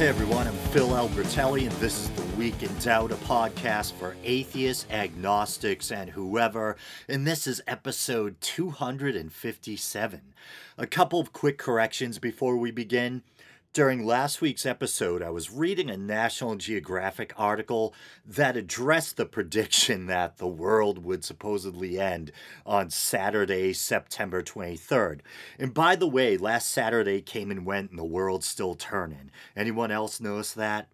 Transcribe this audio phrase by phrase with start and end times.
[0.00, 4.16] Hey everyone, I'm Phil Albertelli, and this is the Week in Doubt, a podcast for
[4.24, 6.78] atheists, agnostics, and whoever.
[7.06, 10.20] And this is episode 257.
[10.78, 13.24] A couple of quick corrections before we begin.
[13.72, 17.94] During last week's episode, I was reading a National Geographic article
[18.26, 22.32] that addressed the prediction that the world would supposedly end
[22.66, 25.20] on Saturday, September 23rd.
[25.56, 29.30] And by the way, last Saturday came and went and the world's still turning.
[29.54, 30.88] Anyone else notice that?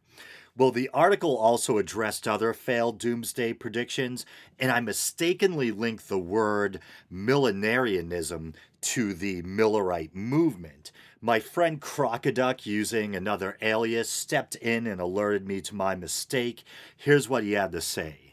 [0.54, 4.26] Well, the article also addressed other failed doomsday predictions,
[4.58, 6.80] and I mistakenly linked the word
[7.10, 8.52] millenarianism
[8.82, 10.92] to the Millerite movement.
[11.22, 16.62] My friend Crocoduck, using another alias, stepped in and alerted me to my mistake.
[16.96, 18.25] Here's what he had to say.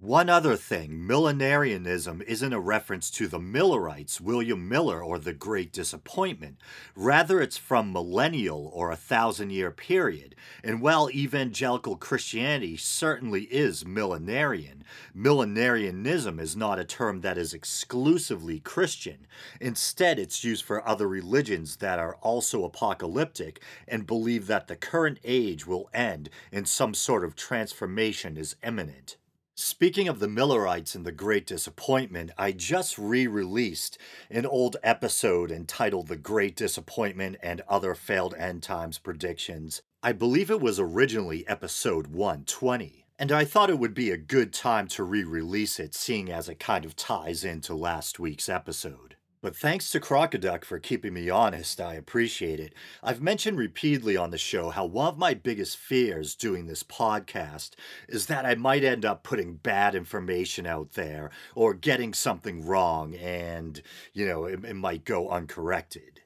[0.00, 5.72] One other thing millenarianism isn't a reference to the Millerites, William Miller, or the Great
[5.72, 6.58] Disappointment.
[6.94, 10.36] Rather, it's from millennial or a thousand year period.
[10.62, 14.84] And while evangelical Christianity certainly is millenarian,
[15.16, 19.26] millenarianism is not a term that is exclusively Christian.
[19.60, 25.18] Instead, it's used for other religions that are also apocalyptic and believe that the current
[25.24, 29.16] age will end and some sort of transformation is imminent.
[29.60, 33.98] Speaking of the Millerites and the Great Disappointment, I just re released
[34.30, 39.82] an old episode entitled The Great Disappointment and Other Failed End Times Predictions.
[40.00, 44.52] I believe it was originally episode 120, and I thought it would be a good
[44.52, 49.16] time to re release it, seeing as it kind of ties into last week's episode.
[49.40, 52.74] But thanks to Crocoduck for keeping me honest, I appreciate it.
[53.04, 57.74] I've mentioned repeatedly on the show how one of my biggest fears doing this podcast
[58.08, 63.14] is that I might end up putting bad information out there or getting something wrong
[63.14, 63.80] and,
[64.12, 66.20] you know, it, it might go uncorrected.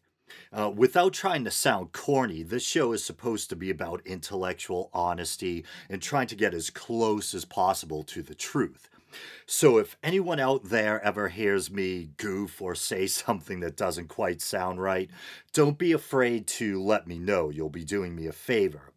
[0.50, 5.66] Uh, without trying to sound corny, this show is supposed to be about intellectual honesty
[5.90, 8.88] and trying to get as close as possible to the truth.
[9.46, 14.40] So if anyone out there ever hears me goof or say something that doesn't quite
[14.40, 15.10] sound right,
[15.52, 17.50] don't be afraid to let me know.
[17.50, 18.92] You'll be doing me a favor.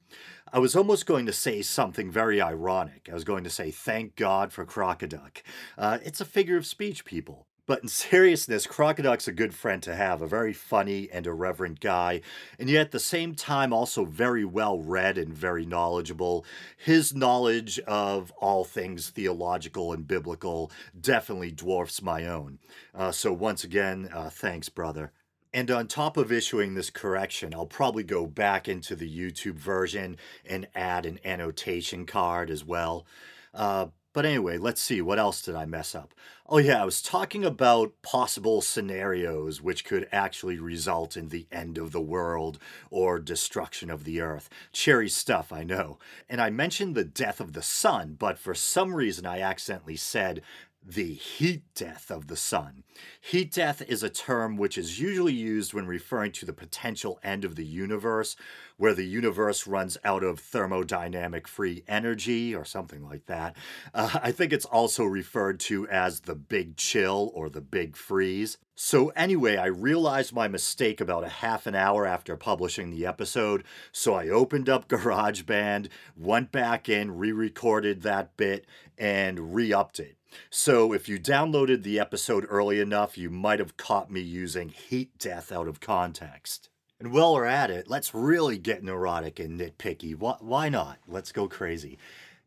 [0.54, 3.10] I was almost going to say something very ironic.
[3.12, 5.42] I was going to say, thank God for Crocoduck.
[5.78, 7.46] Uh, it's a figure of speech, people.
[7.66, 12.22] But in seriousness, Crocoduck's a good friend to have, a very funny and irreverent guy,
[12.60, 16.46] and yet at the same time also very well read and very knowledgeable.
[16.78, 22.60] His knowledge of all things theological and biblical definitely dwarfs my own.
[22.94, 25.12] Uh, so once again, uh, thanks, brother.
[25.56, 30.18] And on top of issuing this correction, I'll probably go back into the YouTube version
[30.46, 33.06] and add an annotation card as well.
[33.54, 36.14] Uh, but anyway, let's see, what else did I mess up?
[36.48, 41.78] Oh, yeah, I was talking about possible scenarios which could actually result in the end
[41.78, 42.58] of the world
[42.90, 44.50] or destruction of the earth.
[44.72, 46.00] Cherry stuff, I know.
[46.30, 50.42] And I mentioned the death of the sun, but for some reason I accidentally said
[50.88, 52.84] the heat death of the sun.
[53.20, 57.44] Heat death is a term which is usually used when referring to the potential end
[57.44, 58.36] of the universe,
[58.78, 63.56] where the universe runs out of thermodynamic free energy or something like that.
[63.96, 68.60] Uh, I think it's also referred to as the big chill or the big freeze.
[68.78, 73.64] So, anyway, I realized my mistake about a half an hour after publishing the episode.
[73.94, 75.88] So, I opened up GarageBand,
[76.18, 78.66] went back in, re recorded that bit,
[78.98, 80.18] and re upped it.
[80.50, 85.18] So, if you downloaded the episode early enough, you might have caught me using heat
[85.18, 86.70] death out of context.
[87.00, 90.16] And while we're at it, let's really get neurotic and nitpicky.
[90.16, 91.00] Why, not?
[91.08, 91.98] Let's go crazy.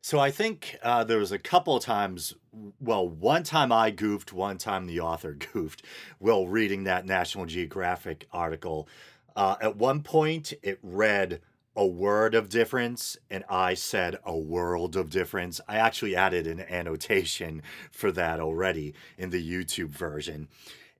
[0.01, 2.35] So I think uh, there was a couple of times,
[2.81, 5.85] well, one time I goofed, one time the author goofed
[6.19, 8.89] while reading that National Geographic article.
[9.37, 11.41] Uh, at one point, it read
[11.79, 15.61] a word of difference, and I said a world of difference.
[15.69, 17.63] I actually added an annotation
[17.93, 20.49] for that already in the YouTube version.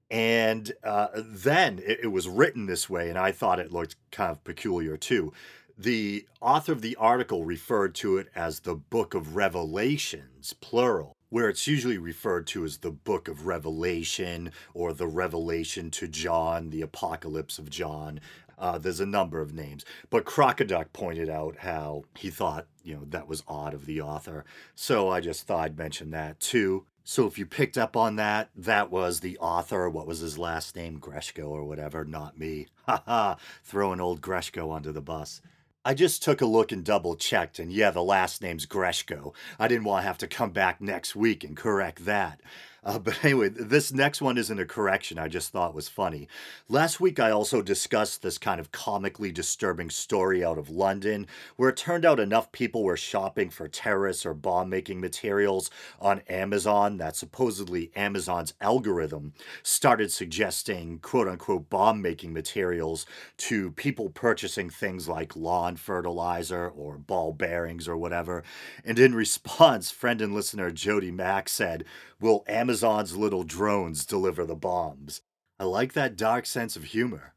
[0.09, 4.31] And uh, then it, it was written this way, and I thought it looked kind
[4.31, 5.33] of peculiar too.
[5.77, 11.49] The author of the article referred to it as the Book of Revelations, plural, where
[11.49, 16.83] it's usually referred to as the Book of Revelation or the Revelation to John, the
[16.83, 18.21] Apocalypse of John.
[18.59, 19.85] Uh, there's a number of names.
[20.11, 24.45] But Crocoduck pointed out how he thought, you know, that was odd of the author.
[24.75, 26.85] So I just thought I'd mention that too.
[27.05, 29.89] So if you picked up on that, that was the author.
[29.89, 31.01] What was his last name?
[31.01, 32.67] Greshko or whatever, not me.
[32.89, 35.43] Ha ha, throwing old Greshko under the bus.
[35.85, 39.35] I just took a look and double checked, and yeah, the last name's Greshko.
[39.59, 42.41] I didn't want to have to come back next week and correct that.
[42.89, 45.19] Uh, but anyway, this next one isn't a correction.
[45.19, 46.27] I just thought was funny.
[46.71, 51.27] Last week, I also discussed this kind of comically disturbing story out of London
[51.57, 55.71] where it turned out enough people were shopping for terrorists or bomb making materials
[56.01, 63.05] on Amazon that supposedly Amazon's algorithm started suggesting quote unquote bomb making materials
[63.37, 68.43] to people purchasing things like lawn fertilizer or ball bearings or whatever.
[68.83, 71.85] And in response, friend and listener Jody Mack said,
[72.21, 72.43] Will
[72.79, 75.23] Amazon's little drones deliver the bombs?
[75.59, 77.35] I like that dark sense of humor.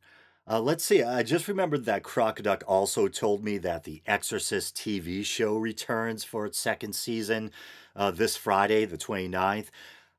[0.47, 5.25] Uh, let's see, I just remembered that Crocoduck also told me that the Exorcist TV
[5.25, 7.49] show returns for its second season
[7.95, 9.69] uh, this Friday, the 29th.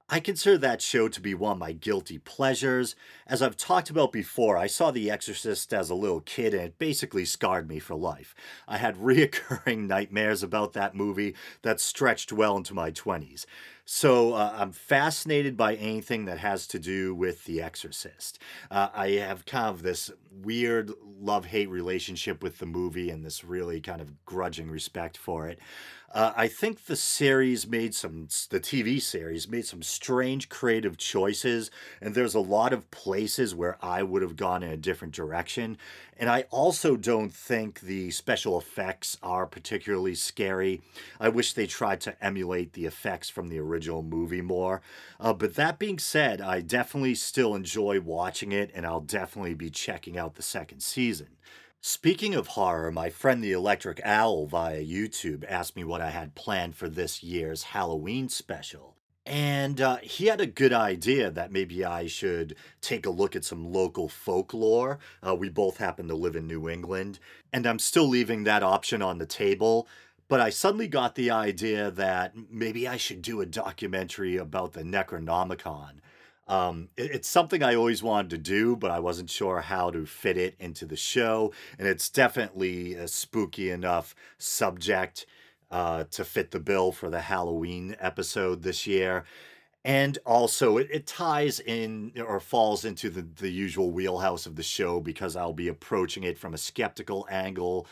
[0.08, 2.94] I consider that show to be one of my guilty pleasures.
[3.26, 6.78] As I've talked about before, I saw The Exorcist as a little kid and it
[6.78, 8.34] basically scarred me for life.
[8.68, 13.46] I had reoccurring nightmares about that movie that stretched well into my 20s.
[13.94, 18.38] So uh, I'm fascinated by anything that has to do with The Exorcist.
[18.70, 23.44] Uh, I have kind of this weird love hate relationship with the movie and this
[23.44, 25.58] really kind of grudging respect for it.
[26.14, 31.70] Uh, I think the series made some, the TV series made some strange creative choices,
[32.02, 35.78] and there's a lot of places where I would have gone in a different direction.
[36.18, 40.82] And I also don't think the special effects are particularly scary.
[41.18, 44.82] I wish they tried to emulate the effects from the original movie more.
[45.18, 49.70] Uh, but that being said, I definitely still enjoy watching it, and I'll definitely be
[49.70, 51.28] checking out the second season.
[51.84, 56.36] Speaking of horror, my friend the Electric Owl via YouTube asked me what I had
[56.36, 58.94] planned for this year's Halloween special.
[59.26, 63.44] And uh, he had a good idea that maybe I should take a look at
[63.44, 65.00] some local folklore.
[65.26, 67.18] Uh, we both happen to live in New England,
[67.52, 69.88] and I'm still leaving that option on the table.
[70.28, 74.84] But I suddenly got the idea that maybe I should do a documentary about the
[74.84, 75.94] Necronomicon.
[76.48, 80.04] Um, it- it's something I always wanted to do, but I wasn't sure how to
[80.06, 81.52] fit it into the show.
[81.78, 85.26] And it's definitely a spooky enough subject
[85.70, 89.24] uh, to fit the bill for the Halloween episode this year.
[89.84, 94.62] And also, it, it ties in or falls into the, the usual wheelhouse of the
[94.62, 97.86] show because I'll be approaching it from a skeptical angle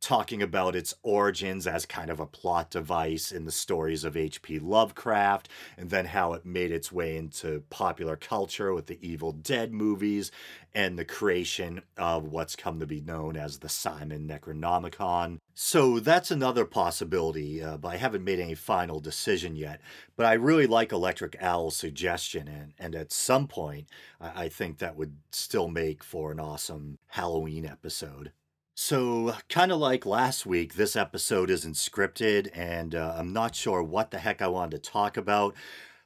[0.00, 4.58] talking about its origins as kind of a plot device in the stories of H.P.
[4.58, 9.72] Lovecraft, and then how it made its way into popular culture with the Evil Dead
[9.72, 10.30] movies,
[10.74, 15.38] and the creation of what's come to be known as the Simon Necronomicon.
[15.54, 19.80] So that's another possibility, uh, but I haven't made any final decision yet.
[20.16, 23.88] But I really like Electric Owl's suggestion, and, and at some point,
[24.20, 28.32] I, I think that would still make for an awesome Halloween episode.
[28.82, 33.82] So, kind of like last week, this episode isn't scripted, and uh, I'm not sure
[33.82, 35.54] what the heck I wanted to talk about.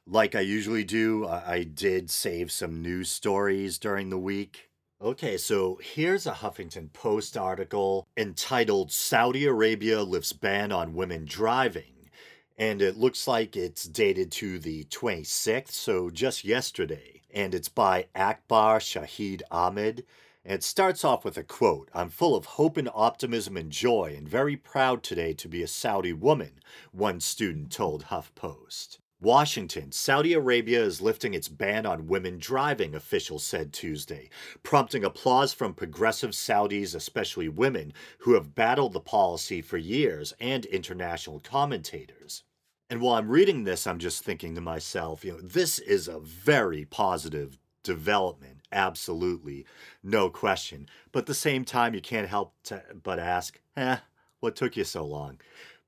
[0.05, 4.69] Like I usually do, I, I did save some news stories during the week.
[5.01, 12.09] Okay, so here's a Huffington Post article entitled Saudi Arabia Lifts Ban on Women Driving.
[12.57, 17.21] And it looks like it's dated to the 26th, so just yesterday.
[17.33, 20.03] And it's by Akbar Shahid Ahmed.
[20.45, 24.13] And it starts off with a quote I'm full of hope and optimism and joy,
[24.15, 26.59] and very proud today to be a Saudi woman,
[26.91, 28.99] one student told HuffPost.
[29.19, 34.29] Washington, Saudi Arabia is lifting its ban on women driving, officials said Tuesday,
[34.61, 40.65] prompting applause from progressive Saudis, especially women, who have battled the policy for years, and
[40.65, 42.43] international commentators.
[42.87, 46.19] And while I'm reading this, I'm just thinking to myself, you know, this is a
[46.19, 49.65] very positive development, absolutely,
[50.03, 50.87] no question.
[51.11, 53.97] But at the same time, you can't help to, but ask, eh,
[54.39, 55.39] what took you so long?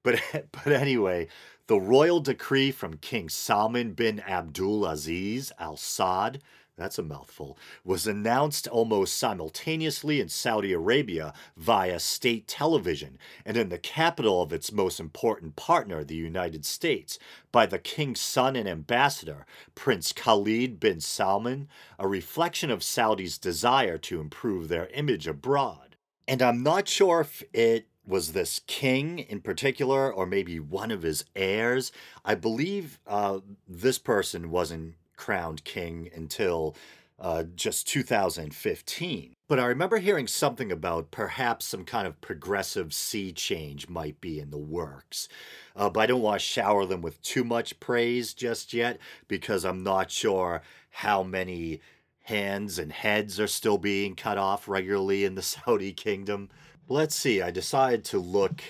[0.02, 1.28] But, but anyway,
[1.68, 6.40] the royal decree from King Salman bin Abdul Aziz Al Saud,
[6.78, 13.70] that's a mouthful, was announced almost simultaneously in Saudi Arabia via state television and in
[13.70, 17.18] the capital of its most important partner, the United States,
[17.52, 21.68] by the king's son and ambassador, Prince Khalid bin Salman,
[21.98, 25.96] a reflection of Saudi's desire to improve their image abroad.
[26.28, 31.02] And I'm not sure if it was this king in particular, or maybe one of
[31.02, 31.92] his heirs.
[32.24, 36.76] I believe uh, this person wasn't crowned king until
[37.20, 39.34] uh, just 2015.
[39.48, 44.40] But I remember hearing something about perhaps some kind of progressive sea change might be
[44.40, 45.28] in the works.
[45.76, 49.66] Uh, but I don't want to shower them with too much praise just yet because
[49.66, 51.82] I'm not sure how many
[52.24, 56.50] hands and heads are still being cut off regularly in the Saudi kingdom.
[56.90, 58.62] Let's see, I decided to look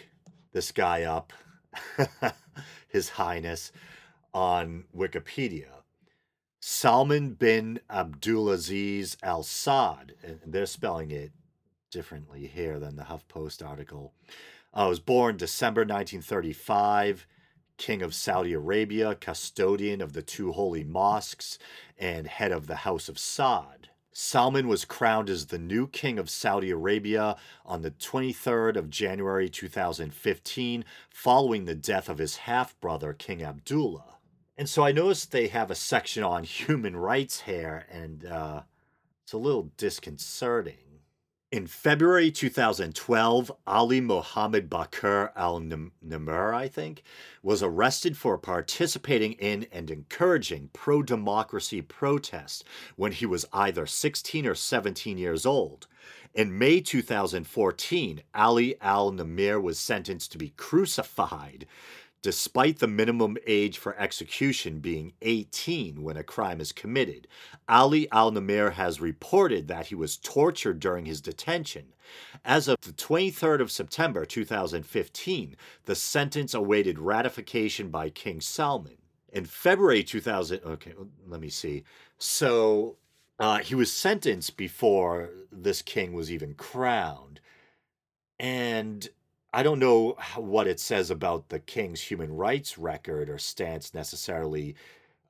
[0.54, 1.34] this guy up,
[2.88, 3.72] His Highness,
[4.34, 5.77] on Wikipedia.
[6.60, 11.32] Salman bin Abdulaziz Al Saud, they're spelling it
[11.92, 14.14] differently here than the HuffPost article,
[14.74, 17.28] uh, was born December 1935,
[17.78, 21.60] king of Saudi Arabia, custodian of the two holy mosques,
[21.96, 23.90] and head of the House of Saud.
[24.12, 27.36] Salman was crowned as the new king of Saudi Arabia
[27.68, 34.17] on the 23rd of January 2015, following the death of his half brother, King Abdullah.
[34.58, 38.62] And so I noticed they have a section on human rights here, and uh,
[39.24, 40.74] it's a little disconcerting.
[41.50, 47.04] In February 2012, Ali Mohammed Bakr al Nimr, I think,
[47.42, 52.66] was arrested for participating in and encouraging pro democracy protests
[52.98, 55.88] when he was either 16 or 17 years old.
[56.34, 61.66] In May 2014, Ali al Namir was sentenced to be crucified
[62.22, 67.28] despite the minimum age for execution being 18 when a crime is committed.
[67.70, 71.94] Ali al Nimr has reported that he was tortured during his detention.
[72.44, 75.56] As of the 23rd of September 2015,
[75.86, 78.98] the sentence awaited ratification by King Salman.
[79.32, 80.94] In February 2000, okay,
[81.28, 81.84] let me see.
[82.18, 82.98] So
[83.40, 87.40] uh, he was sentenced before this king was even crowned.
[88.40, 89.08] And
[89.58, 94.76] I don't know what it says about the king's human rights record or stance necessarily.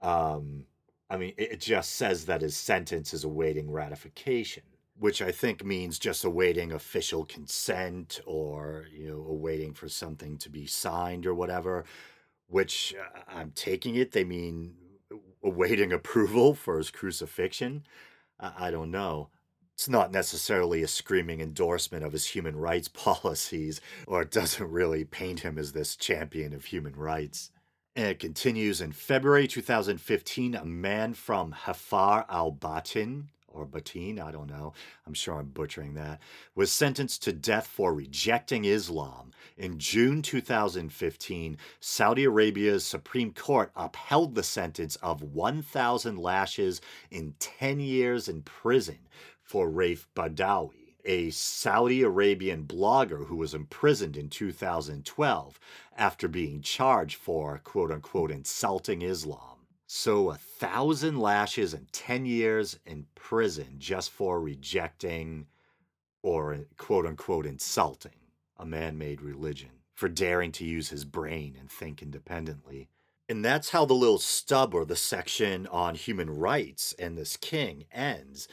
[0.01, 0.65] Um,
[1.09, 4.63] I mean, it just says that his sentence is awaiting ratification,
[4.99, 10.49] which I think means just awaiting official consent or, you know, awaiting for something to
[10.49, 11.85] be signed or whatever,
[12.47, 14.73] which uh, I'm taking it they mean
[15.41, 17.85] awaiting approval for his crucifixion.
[18.41, 19.29] I, I don't know
[19.77, 25.03] it's not necessarily a screaming endorsement of his human rights policies, or it doesn't really
[25.03, 27.51] paint him as this champion of human rights.
[27.95, 34.31] And it continues in February 2015, a man from Hafar al Batin, or Batin, I
[34.31, 34.73] don't know,
[35.05, 36.21] I'm sure I'm butchering that,
[36.55, 39.31] was sentenced to death for rejecting Islam.
[39.57, 46.81] In June 2015, Saudi Arabia's Supreme Court upheld the sentence of 1,000 lashes
[47.11, 48.97] in 10 years in prison
[49.47, 55.59] for Raif Badawi, a Saudi Arabian blogger who was imprisoned in 2012
[55.97, 59.59] after being charged for quote unquote insulting Islam.
[59.87, 65.47] So, a thousand lashes and 10 years in prison just for rejecting
[66.21, 68.19] or quote unquote insulting
[68.57, 72.89] a man made religion, for daring to use his brain and think independently.
[73.29, 77.85] And that's how the little stub or the section on human rights and this king
[77.93, 78.49] ends.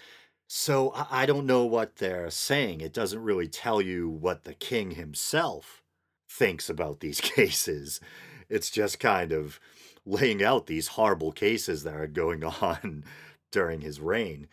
[0.56, 2.80] So I don't know what they're saying.
[2.80, 5.82] It doesn't really tell you what the king himself
[6.28, 8.00] thinks about these cases.
[8.48, 9.58] It's just kind of
[10.06, 13.02] laying out these horrible cases that are going on
[13.50, 14.46] during his reign.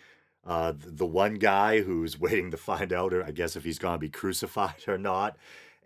[0.43, 4.00] Uh, the one guy who's waiting to find out, I guess, if he's going to
[4.00, 5.38] be crucified or not,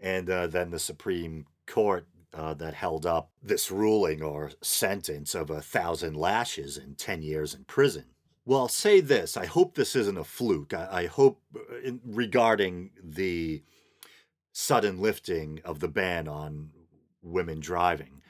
[0.02, 5.50] and uh, then the Supreme Court uh, that held up this ruling or sentence of
[5.50, 8.15] a thousand lashes and 10 years in prison.
[8.46, 9.36] Well, I'll say this.
[9.36, 10.74] I hope this isn't a fluke.
[10.74, 13.64] I, I hope, uh, in, regarding the
[14.54, 16.70] sudden lifting of the ban on
[17.24, 18.22] women driving,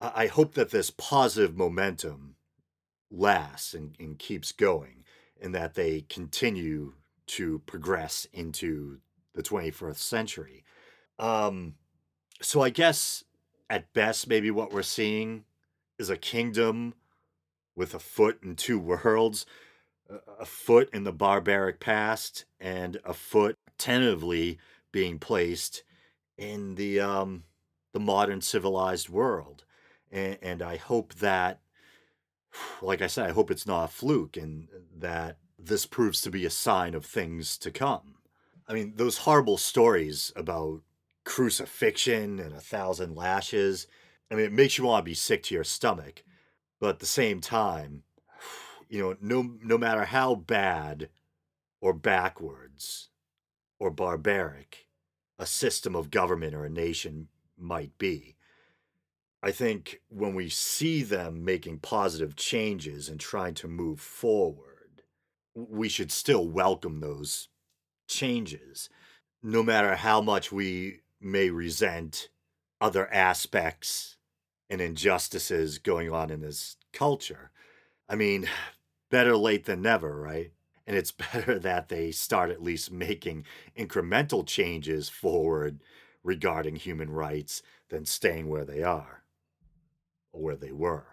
[0.00, 2.34] I, I hope that this positive momentum
[3.10, 5.04] lasts and, and keeps going
[5.40, 6.94] and that they continue
[7.26, 8.98] to progress into
[9.34, 10.64] the 21st century.
[11.18, 11.74] Um,
[12.42, 13.22] so I guess
[13.70, 15.44] at best, maybe what we're seeing
[15.98, 16.94] is a kingdom
[17.78, 19.46] with a foot in two worlds,
[20.38, 24.58] a foot in the barbaric past and a foot tentatively
[24.90, 25.84] being placed
[26.36, 27.44] in the um,
[27.92, 29.64] the modern civilized world.
[30.10, 31.60] And, and I hope that,
[32.82, 36.44] like I said, I hope it's not a fluke and that this proves to be
[36.44, 38.16] a sign of things to come.
[38.66, 40.82] I mean, those horrible stories about
[41.24, 43.86] crucifixion and a thousand lashes.
[44.30, 46.22] I mean, it makes you want to be sick to your stomach.
[46.80, 48.04] But at the same time,
[48.88, 51.10] you know, no no matter how bad
[51.80, 53.08] or backwards
[53.78, 54.86] or barbaric
[55.38, 58.36] a system of government or a nation might be,
[59.42, 65.02] I think when we see them making positive changes and trying to move forward,
[65.54, 67.48] we should still welcome those
[68.08, 68.88] changes,
[69.42, 72.28] no matter how much we may resent
[72.80, 74.17] other aspects
[74.70, 77.50] and injustices going on in this culture.
[78.08, 78.48] I mean,
[79.10, 80.52] better late than never, right?
[80.86, 83.44] And it's better that they start at least making
[83.78, 85.80] incremental changes forward
[86.22, 89.22] regarding human rights than staying where they are
[90.32, 91.06] or where they were.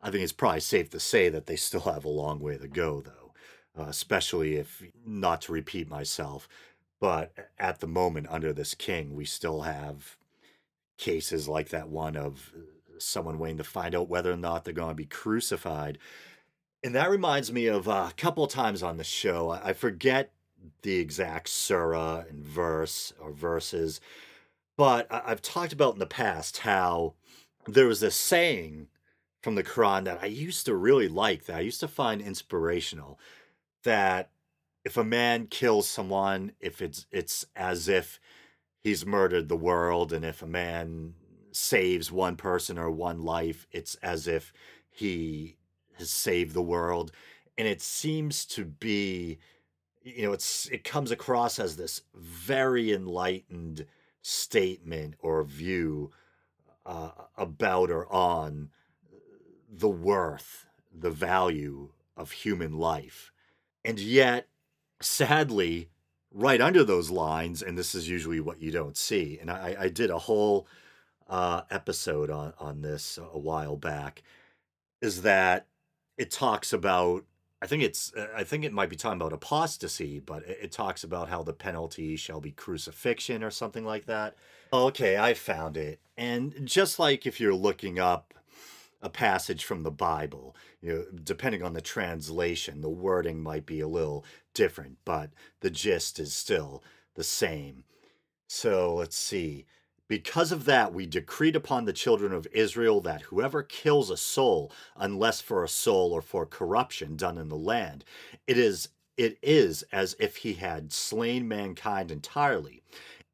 [0.00, 2.68] I think it's probably safe to say that they still have a long way to
[2.68, 3.32] go, though,
[3.78, 6.48] uh, especially if, not to repeat myself,
[7.00, 10.16] but at the moment under this king, we still have
[10.98, 12.60] cases like that one of uh,
[12.98, 15.98] someone waiting to find out whether or not they're going to be crucified.
[16.84, 19.50] And that reminds me of uh, a couple times on the show.
[19.50, 20.32] I forget
[20.82, 24.00] the exact surah and verse or verses,
[24.76, 27.14] but I've talked about in the past how
[27.66, 28.88] there was this saying
[29.42, 33.18] from the Quran that I used to really like, that I used to find inspirational,
[33.84, 34.30] that
[34.84, 38.20] if a man kills someone, if it's it's as if
[38.80, 41.14] he's murdered the world, and if a man
[41.52, 44.52] saves one person or one life, it's as if
[44.90, 45.56] he
[45.98, 47.12] has saved the world.
[47.56, 49.38] And it seems to be,
[50.02, 53.86] you know, it's it comes across as this very enlightened
[54.22, 56.12] statement or view
[56.86, 58.70] uh, about or on
[59.70, 60.66] the worth,
[60.96, 63.32] the value of human life.
[63.84, 64.48] And yet,
[65.00, 65.90] sadly,
[66.32, 69.88] right under those lines, and this is usually what you don't see, and I, I
[69.88, 70.66] did a whole
[71.28, 74.22] uh, episode on, on this a while back,
[75.00, 75.66] is that
[76.16, 77.24] it talks about
[77.60, 80.72] I think it's uh, I think it might be talking about apostasy, but it, it,
[80.72, 84.36] talks about how the penalty shall be crucifixion or something like that.
[84.72, 85.98] Okay, I found it.
[86.16, 88.34] And just like if you're looking up
[89.00, 90.56] a passage from the Bible.
[90.80, 94.24] You know, depending on the translation, the wording might be a little
[94.54, 96.82] different, but the gist is still
[97.14, 97.84] the same.
[98.48, 99.66] So let's see.
[100.08, 104.72] Because of that, we decreed upon the children of Israel that whoever kills a soul,
[104.96, 108.04] unless for a soul or for corruption done in the land,
[108.46, 108.88] it is
[109.18, 112.82] it is as if he had slain mankind entirely.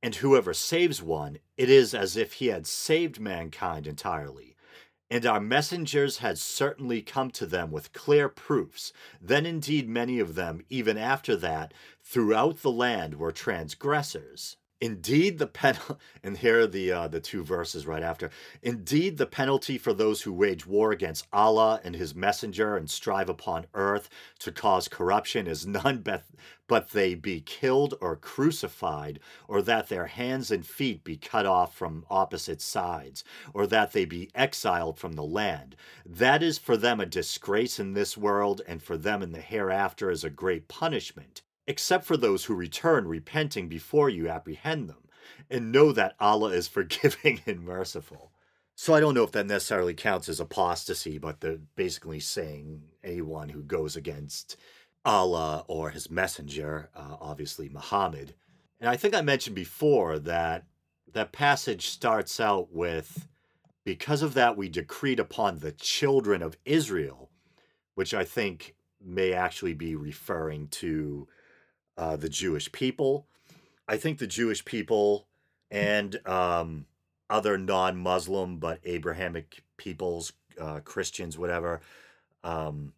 [0.02, 4.53] And whoever saves one, it is as if he had saved mankind entirely.
[5.10, 8.92] And our messengers had certainly come to them with clear proofs.
[9.20, 14.56] Then indeed many of them, even after that, throughout the land were transgressors.
[14.80, 18.30] Indeed, the penalty, and here are the uh, the two verses right after.
[18.62, 23.30] Indeed, the penalty for those who wage war against Allah and His Messenger and strive
[23.30, 26.24] upon earth to cause corruption is none but,
[26.66, 31.76] but they be killed or crucified, or that their hands and feet be cut off
[31.76, 35.76] from opposite sides, or that they be exiled from the land.
[36.06, 40.10] That is for them a disgrace in this world, and for them in the hereafter
[40.10, 45.08] is a great punishment except for those who return repenting before you apprehend them,
[45.50, 48.32] and know that Allah is forgiving and merciful.
[48.76, 53.48] So I don't know if that necessarily counts as apostasy, but they're basically saying anyone
[53.50, 54.56] who goes against
[55.04, 58.34] Allah or his messenger, uh, obviously Muhammad.
[58.80, 60.64] And I think I mentioned before that
[61.12, 63.28] that passage starts out with,
[63.84, 67.30] because of that we decreed upon the children of Israel,
[67.94, 71.28] which I think may actually be referring to
[71.96, 73.26] uh, the Jewish people.
[73.86, 75.28] I think the Jewish people
[75.70, 76.86] and um,
[77.30, 81.80] other non Muslim but Abrahamic peoples, uh, Christians, whatever,
[82.42, 82.92] um,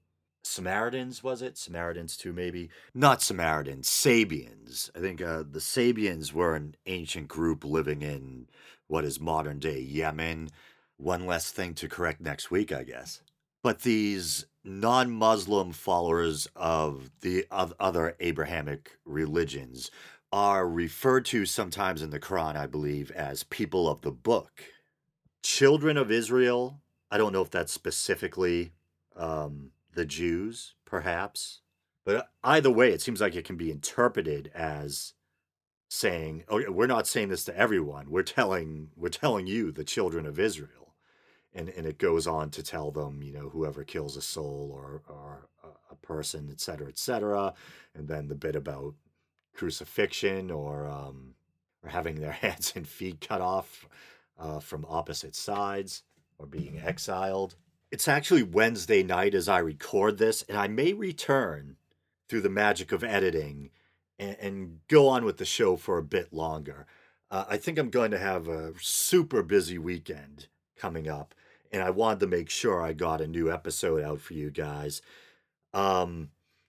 [0.46, 1.58] Samaritans, was it?
[1.58, 2.70] Samaritans too, maybe?
[2.94, 4.90] Not Samaritans, Sabians.
[4.96, 8.48] I think uh, the Sabians were an ancient group living in
[8.86, 10.50] what is modern day Yemen.
[10.96, 13.20] One less thing to correct next week, I guess.
[13.62, 19.90] But these non Muslim followers of the of other Abrahamic religions
[20.32, 24.64] are referred to sometimes in the Quran, I believe, as people of the book.
[25.42, 26.80] Children of Israel,
[27.10, 28.72] I don't know if that's specifically
[29.16, 31.60] um, the Jews, perhaps.
[32.04, 35.14] But either way, it seems like it can be interpreted as
[35.88, 38.10] saying, "Oh, we're not saying this to everyone.
[38.10, 40.86] We're telling, we're telling you, the children of Israel."
[41.56, 45.02] and and it goes on to tell them, you know, whoever kills a soul or
[45.08, 45.48] or
[45.90, 47.54] a person, et cetera, et cetera,
[47.94, 48.94] and then the bit about
[49.54, 51.34] crucifixion or um,
[51.82, 53.88] or having their hands and feet cut off
[54.38, 56.02] uh, from opposite sides
[56.38, 57.56] or being exiled.
[57.96, 61.76] It's actually Wednesday night as I record this, and I may return
[62.28, 63.70] through the magic of editing
[64.18, 66.86] and, and go on with the show for a bit longer.
[67.30, 71.34] Uh, I think I'm going to have a super busy weekend coming up
[71.72, 75.00] and I wanted to make sure I got a new episode out for you guys.
[75.72, 76.28] Um,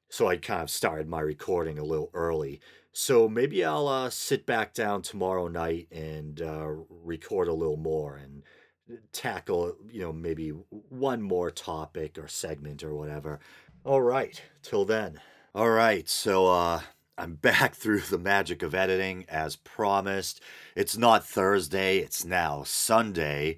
[0.09, 2.61] so I kind of started my recording a little early.
[2.93, 6.67] So maybe I'll uh, sit back down tomorrow night and uh,
[7.03, 8.43] record a little more and
[9.11, 13.39] tackle, you know, maybe one more topic or segment or whatever.
[13.83, 15.19] All right, till then.
[15.55, 16.81] All right, so uh,
[17.17, 20.41] I'm back through the magic of editing as promised.
[20.75, 23.57] It's not Thursday, it's now Sunday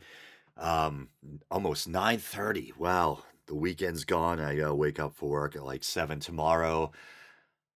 [0.59, 1.09] um,
[1.49, 4.39] almost 9.30 wow The weekend's gone.
[4.39, 6.91] I gotta wake up for work at like seven tomorrow.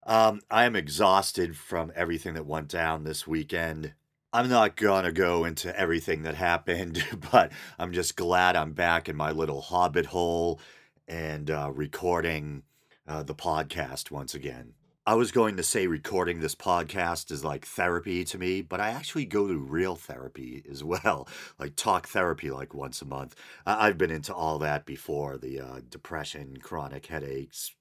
[0.05, 3.93] Um, I am exhausted from everything that went down this weekend.
[4.35, 9.15] I'm not gonna go into everything that happened, but I'm just glad I'm back in
[9.15, 10.59] my little hobbit hole
[11.07, 12.63] and uh, recording
[13.07, 14.73] uh, the podcast once again.
[15.05, 18.89] I was going to say recording this podcast is like therapy to me, but I
[18.89, 21.27] actually go to real therapy as well,
[21.59, 23.35] like talk therapy like once a month.
[23.67, 27.75] I- I've been into all that before the uh, depression, chronic headaches,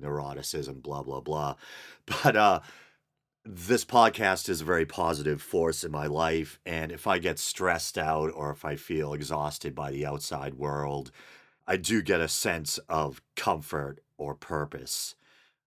[0.00, 1.56] neuroticism, blah, blah, blah.
[2.22, 2.60] But uh,
[3.44, 6.60] this podcast is a very positive force in my life.
[6.66, 11.10] And if I get stressed out or if I feel exhausted by the outside world,
[11.66, 15.14] I do get a sense of comfort or purpose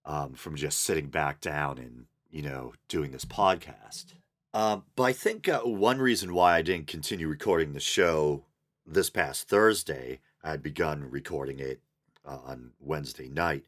[0.05, 4.13] um, from just sitting back down and, you know, doing this podcast.
[4.53, 8.43] Um, but I think uh, one reason why I didn't continue recording the show
[8.85, 11.79] this past Thursday, I had begun recording it
[12.25, 13.63] uh, on Wednesday night,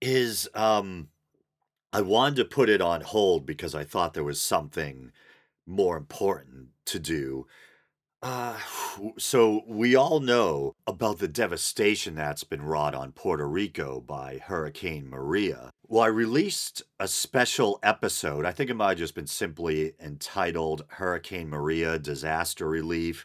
[0.00, 1.08] is um,
[1.92, 5.12] I wanted to put it on hold because I thought there was something
[5.66, 7.46] more important to do
[8.20, 8.58] uh,
[9.16, 15.08] so we all know about the devastation that's been wrought on Puerto Rico by Hurricane
[15.08, 15.70] Maria.
[15.86, 18.44] Well, I released a special episode.
[18.44, 23.24] I think it might have just been simply entitled Hurricane Maria Disaster Relief.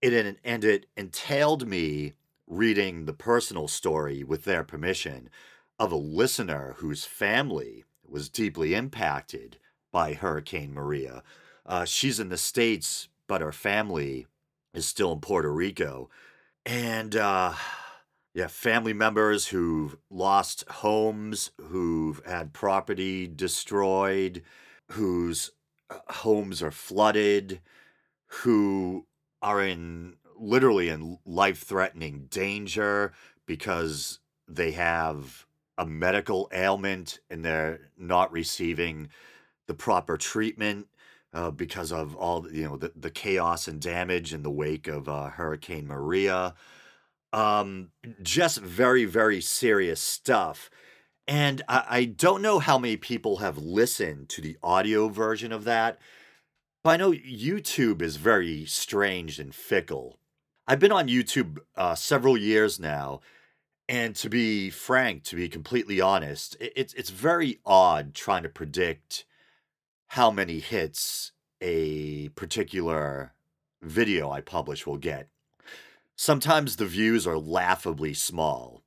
[0.00, 2.14] It and it entailed me
[2.46, 5.28] reading the personal story with their permission
[5.78, 9.58] of a listener whose family was deeply impacted
[9.92, 11.22] by Hurricane Maria.
[11.66, 14.26] Uh, she's in the States but her family
[14.72, 16.10] is still in Puerto Rico.
[16.66, 17.54] And uh,
[18.34, 24.42] yeah, family members who've lost homes, who've had property destroyed,
[24.92, 25.50] whose
[25.90, 27.60] uh, homes are flooded,
[28.26, 29.06] who
[29.42, 33.12] are in literally in life threatening danger
[33.46, 39.08] because they have a medical ailment and they're not receiving
[39.66, 40.86] the proper treatment
[41.32, 45.08] uh, because of all you know the, the chaos and damage in the wake of
[45.08, 46.54] uh, Hurricane Maria.
[47.32, 47.90] Um,
[48.22, 50.70] just very very serious stuff.
[51.26, 55.64] And I, I don't know how many people have listened to the audio version of
[55.64, 55.98] that,
[56.82, 60.18] but I know YouTube is very strange and fickle.
[60.66, 63.20] I've been on YouTube uh, several years now,
[63.88, 69.24] and to be frank, to be completely honest, it's it's very odd trying to predict
[70.08, 73.34] how many hits a particular
[73.82, 75.28] video I publish will get.
[76.16, 78.82] Sometimes the views are laughably small.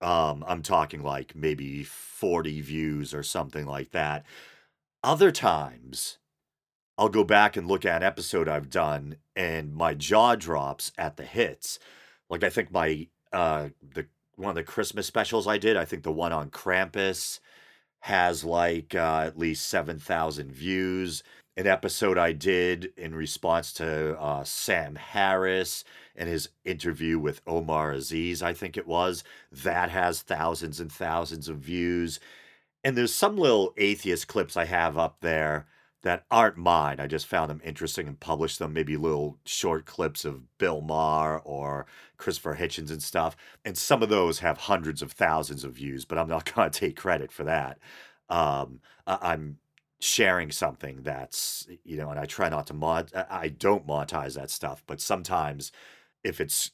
[0.00, 4.24] Um, I'm talking like maybe 40 views or something like that.
[5.02, 6.18] Other times,
[6.96, 11.16] I'll go back and look at an episode I've done and my jaw drops at
[11.16, 11.78] the hits.
[12.30, 16.02] Like I think my uh the one of the Christmas specials I did, I think
[16.02, 17.40] the one on Krampus
[18.00, 21.22] has like uh, at least 7,000 views.
[21.56, 25.84] An episode I did in response to uh, Sam Harris
[26.16, 31.48] and his interview with Omar Aziz, I think it was, that has thousands and thousands
[31.48, 32.18] of views.
[32.82, 35.66] And there's some little atheist clips I have up there
[36.04, 37.00] that aren't mine.
[37.00, 41.40] I just found them interesting and published them, maybe little short clips of Bill Maher
[41.40, 41.86] or
[42.18, 43.36] Christopher Hitchens and stuff.
[43.64, 46.78] And some of those have hundreds of thousands of views, but I'm not going to
[46.78, 47.78] take credit for that.
[48.28, 49.58] Um, I'm
[49.98, 54.50] sharing something that's, you know, and I try not to mod, I don't monetize that
[54.50, 55.72] stuff, but sometimes
[56.22, 56.72] if it's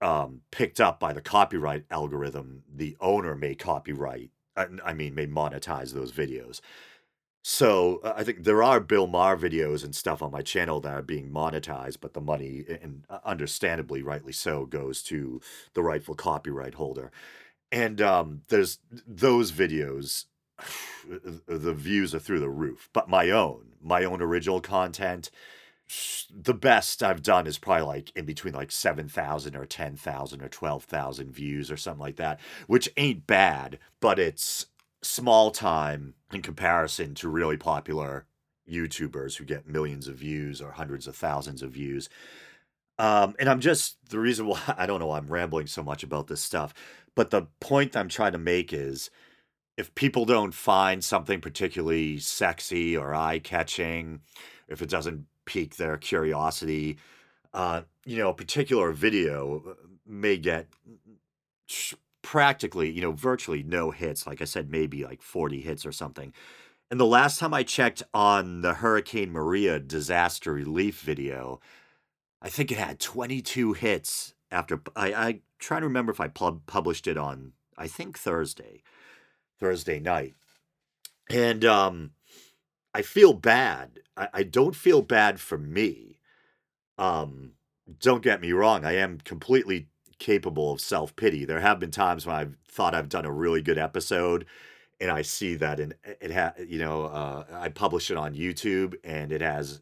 [0.00, 5.94] um, picked up by the copyright algorithm, the owner may copyright, I mean, may monetize
[5.94, 6.60] those videos.
[7.42, 10.92] So uh, I think there are Bill Maher videos and stuff on my channel that
[10.92, 15.40] are being monetized, but the money, and uh, understandably, rightly so, goes to
[15.74, 17.10] the rightful copyright holder.
[17.72, 20.26] And um, there's those videos,
[21.46, 22.88] the views are through the roof.
[22.92, 25.30] But my own, my own original content,
[26.34, 31.32] the best I've done is probably like in between like 7,000 or 10,000 or 12,000
[31.32, 34.66] views or something like that, which ain't bad, but it's
[35.02, 38.26] small time in comparison to really popular
[38.70, 42.08] YouTubers who get millions of views or hundreds of thousands of views.
[42.98, 46.02] Um, and I'm just the reason why I don't know why I'm rambling so much
[46.02, 46.72] about this stuff,
[47.14, 49.10] but the point I'm trying to make is
[49.76, 54.20] if people don't find something particularly sexy or eye catching,
[54.68, 56.98] if it doesn't pique their curiosity,
[57.54, 59.74] uh, you know, a particular video uh,
[60.06, 60.68] may get
[62.32, 64.26] practically, you know, virtually no hits.
[64.26, 66.32] Like I said, maybe like 40 hits or something.
[66.90, 71.60] And the last time I checked on the Hurricane Maria disaster relief video,
[72.40, 76.64] I think it had 22 hits after I, I trying to remember if I pub-
[76.64, 78.82] published it on, I think Thursday,
[79.60, 80.32] Thursday night.
[81.28, 82.12] And um,
[82.94, 84.00] I feel bad.
[84.16, 86.18] I, I don't feel bad for me.
[86.96, 87.52] Um,
[88.00, 88.86] don't get me wrong.
[88.86, 89.88] I am completely
[90.22, 91.44] capable of self pity.
[91.44, 94.46] There have been times when I've thought I've done a really good episode
[95.00, 98.94] and I see that and it had you know uh, I publish it on YouTube
[99.02, 99.80] and it has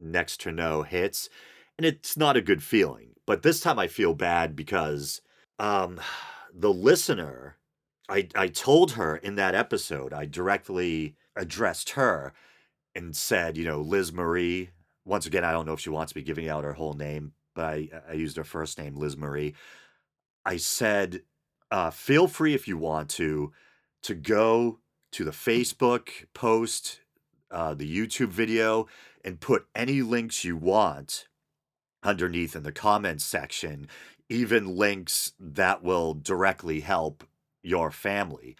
[0.00, 1.28] next to no hits
[1.76, 3.10] and it's not a good feeling.
[3.26, 5.20] But this time I feel bad because
[5.58, 6.00] um,
[6.52, 7.56] the listener
[8.08, 12.32] I I told her in that episode I directly addressed her
[12.94, 14.70] and said you know Liz Marie
[15.04, 17.66] once again I don't know if she wants me giving out her whole name but
[17.66, 19.54] I, I used her first name Liz Marie.
[20.44, 21.22] I said
[21.70, 23.52] uh, feel free if you want to
[24.02, 24.78] to go
[25.12, 27.00] to the Facebook post,
[27.50, 28.86] uh, the YouTube video,
[29.24, 31.28] and put any links you want
[32.02, 33.88] underneath in the comments section,
[34.28, 37.24] even links that will directly help
[37.62, 38.56] your family.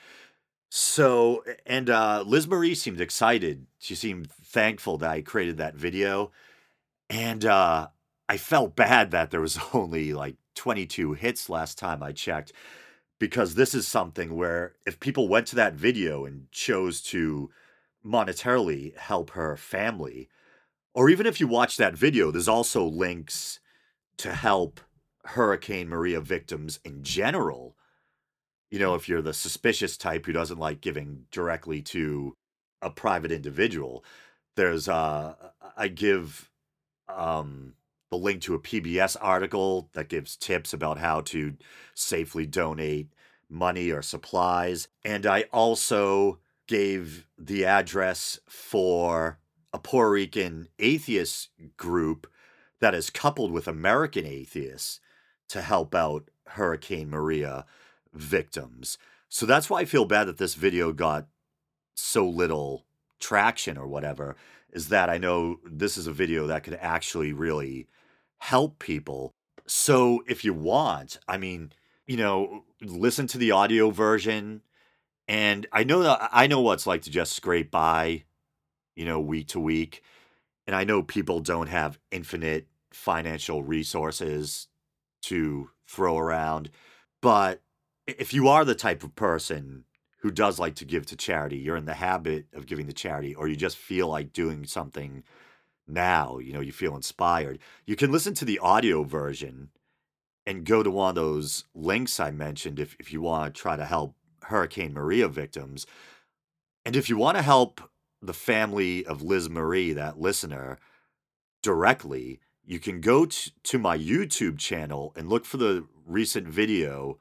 [0.70, 3.66] So, and uh, Liz Marie seemed excited.
[3.78, 6.30] She seemed thankful that I created that video.
[7.10, 7.88] And uh,
[8.28, 12.52] I felt bad that there was only like 22 hits last time I checked
[13.18, 17.50] because this is something where if people went to that video and chose to
[18.04, 20.28] monetarily help her family,
[20.94, 23.60] or even if you watch that video, there's also links
[24.18, 24.80] to help
[25.24, 27.76] Hurricane Maria victims in general.
[28.70, 32.34] You know, if you're the suspicious type who doesn't like giving directly to
[32.80, 34.04] a private individual,
[34.56, 35.34] there's uh
[35.76, 36.50] I give
[37.08, 37.74] um
[38.12, 41.55] the link to a PBS article that gives tips about how to
[41.94, 43.09] safely donate
[43.48, 44.88] money or supplies.
[45.03, 49.38] And I also gave the address for
[49.72, 51.48] a Puerto Rican atheist
[51.79, 52.31] group
[52.81, 55.01] that is coupled with American atheists
[55.48, 57.64] to help out Hurricane Maria
[58.12, 58.98] victims.
[59.31, 61.29] So that's why I feel bad that this video got
[61.94, 62.85] so little
[63.20, 64.37] traction or whatever,
[64.70, 67.87] is that I know this is a video that could actually really
[68.42, 69.31] help people.
[69.68, 71.70] So if you want, I mean,
[72.09, 74.62] you know, listen to the audio version.
[75.28, 78.24] And I know that I know what it's like to just scrape by,
[78.96, 80.02] you know, week to week.
[80.66, 84.66] And I know people don't have infinite financial resources
[85.22, 86.68] to throw around.
[87.20, 87.62] But
[88.09, 89.85] if you are the type of person
[90.18, 93.37] who does like to give to charity, you're in the habit of giving to charity,
[93.37, 95.22] or you just feel like doing something
[95.92, 99.70] now, you know, you feel inspired, you can listen to the audio version
[100.46, 103.76] and go to one of those links I mentioned if, if you want to try
[103.76, 105.87] to help Hurricane Maria victims.
[106.85, 107.81] And if you want to help
[108.20, 110.78] the family of Liz Marie, that listener,
[111.62, 117.18] directly, you can go t- to my YouTube channel and look for the recent video,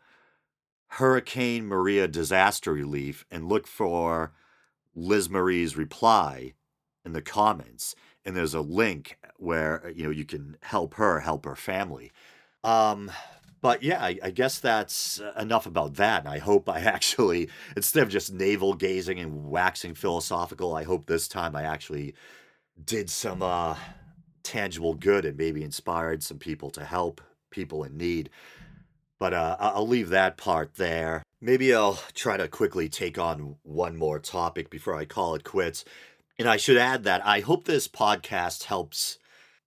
[0.88, 4.34] Hurricane Maria Disaster Relief, and look for
[4.96, 6.54] Liz Marie's reply
[7.06, 7.96] in the comments.
[8.26, 12.12] And there's a link where you know you can help her help her family.
[12.64, 13.12] Um,
[13.62, 16.22] but yeah, I, I guess that's enough about that.
[16.22, 21.06] And I hope I actually, instead of just navel gazing and waxing philosophical, I hope
[21.06, 22.16] this time I actually
[22.84, 23.76] did some uh,
[24.44, 28.30] tangible good and maybe inspired some people to help people in need.
[29.20, 31.22] But uh, I'll leave that part there.
[31.40, 35.86] Maybe I'll try to quickly take on one more topic before I call it quits.
[36.40, 39.18] And I should add that I hope this podcast helps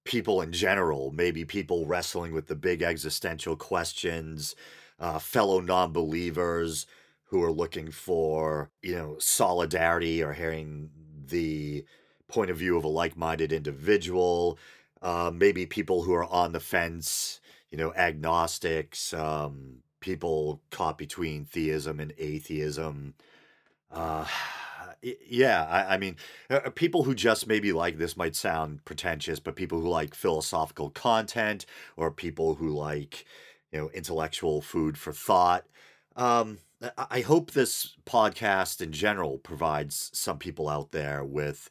[0.04, 4.54] people in general, maybe people wrestling with the big existential questions,
[5.00, 6.86] uh, fellow non believers
[7.26, 10.90] who are looking for, you know, solidarity or hearing
[11.26, 11.84] the
[12.28, 14.58] point of view of a like minded individual,
[15.02, 21.44] uh, maybe people who are on the fence, you know, agnostics, um, people caught between
[21.44, 23.14] theism and atheism.
[23.90, 24.26] Uh,
[25.28, 26.16] yeah, I, I mean,
[26.50, 30.14] uh, uh, people who just maybe like this might sound pretentious, but people who like
[30.14, 33.24] philosophical content or people who like,
[33.72, 35.66] you know, intellectual food for thought.
[36.16, 36.58] Um,
[36.96, 41.68] I, I hope this podcast in general provides some people out there with,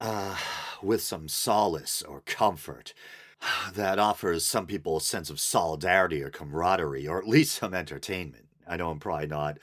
[0.00, 0.36] uh,
[0.82, 2.94] with some solace or comfort
[3.74, 8.46] that offers some people a sense of solidarity or camaraderie, or at least some entertainment.
[8.68, 9.58] I know I'm probably not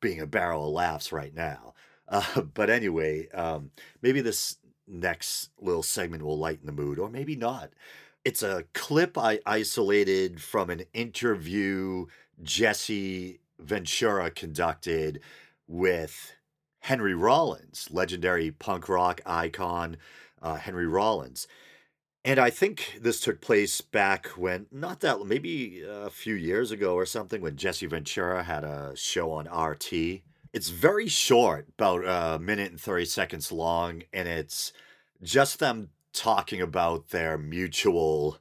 [0.00, 1.71] being a barrel of laughs right now.
[2.12, 3.70] Uh, but anyway, um,
[4.02, 7.70] maybe this next little segment will lighten the mood, or maybe not.
[8.24, 12.06] It's a clip I isolated from an interview
[12.40, 15.20] Jesse Ventura conducted
[15.66, 16.34] with
[16.80, 19.96] Henry Rollins, legendary punk rock icon
[20.40, 21.48] uh, Henry Rollins.
[22.24, 26.94] And I think this took place back when, not that, maybe a few years ago
[26.94, 30.22] or something, when Jesse Ventura had a show on RT.
[30.52, 34.72] It's very short, about a minute and 30 seconds long, and it's
[35.22, 38.36] just them talking about their mutual,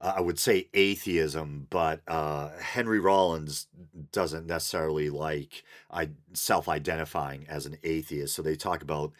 [0.00, 3.66] uh, I would say atheism, but uh, Henry Rollins
[4.10, 8.34] doesn't necessarily like I, self identifying as an atheist.
[8.34, 9.12] So they talk about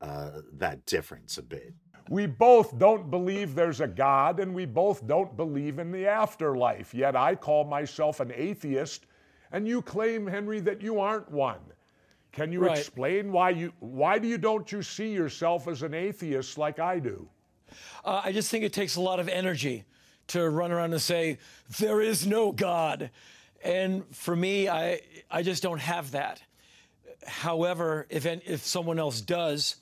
[0.00, 1.74] uh, that difference a bit.
[2.08, 6.94] We both don't believe there's a God and we both don't believe in the afterlife.
[6.94, 9.06] Yet I call myself an atheist
[9.52, 11.60] and you claim, Henry, that you aren't one.
[12.32, 12.78] Can you right.
[12.78, 16.98] explain why you why do you don't you see yourself as an atheist like I
[16.98, 17.28] do?
[18.04, 19.84] Uh, I just think it takes a lot of energy
[20.28, 21.38] to run around and say
[21.78, 23.10] there is no God,
[23.62, 26.42] and for me, I I just don't have that.
[27.26, 29.76] However, if if someone else does,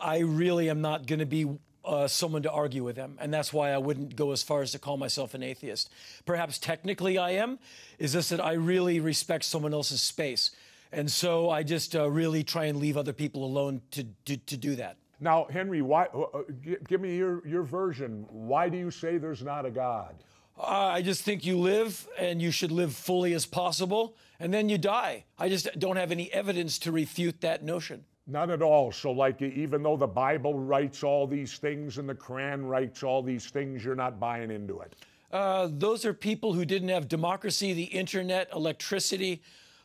[0.00, 1.48] I really am not going to be
[1.84, 4.72] uh, someone to argue with them, and that's why I wouldn't go as far as
[4.72, 5.90] to call myself an atheist.
[6.26, 7.58] Perhaps technically I am.
[7.98, 10.50] Is this that I really respect someone else's space?
[10.92, 14.56] And so I just uh, really try and leave other people alone to, to, to
[14.56, 14.96] do that.
[15.20, 16.42] Now, Henry, why, uh, uh
[16.86, 18.26] give me your, your version.
[18.28, 20.16] Why do you say there's not a God?
[20.58, 24.68] Uh, I just think you live and you should live fully as possible, and then
[24.68, 25.24] you die.
[25.38, 28.04] I just don't have any evidence to refute that notion.
[28.26, 28.92] Not at all.
[28.92, 33.22] So, like, even though the Bible writes all these things and the Quran writes all
[33.22, 34.94] these things, you're not buying into it.
[35.32, 39.42] Uh, those are people who didn't have democracy, the internet, electricity,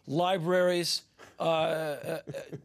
[0.08, 1.04] libraries,
[1.39, 2.20] uh, uh,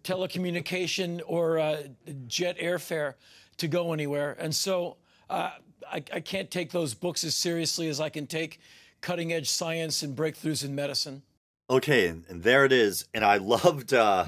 [0.04, 1.82] telecommunication, or uh,
[2.26, 3.14] jet airfare
[3.58, 4.36] to go anywhere.
[4.38, 4.96] And so
[5.28, 5.50] uh,
[5.90, 8.60] I, I, can't take those books as seriously as I can take
[9.00, 11.22] cutting edge science and breakthroughs in medicine.
[11.68, 13.06] Okay, and, and there it is.
[13.12, 14.26] And I loved uh,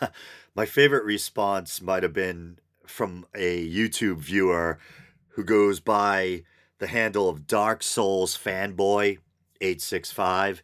[0.54, 4.78] my favorite response, might have been from a YouTube viewer
[5.30, 6.42] who goes by
[6.78, 9.18] the handle of Dark Souls Fanboy
[9.60, 10.62] 865